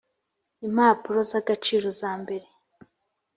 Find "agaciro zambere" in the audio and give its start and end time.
1.39-2.47